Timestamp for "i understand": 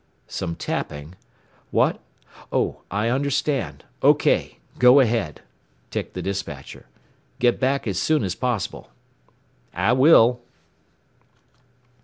2.89-3.85